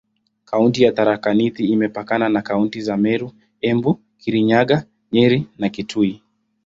Kaunti 0.45 0.83
ya 0.83 0.91
Tharaka 0.91 1.33
Nithi 1.33 1.65
imepakana 1.65 2.29
na 2.29 2.41
kaunti 2.41 2.81
za 2.81 2.97
Meru, 2.97 3.31
Embu, 3.61 3.99
Kirinyaga, 4.19 4.85
Nyeri 5.11 5.47
na 5.57 5.69
Kitui. 5.69 6.21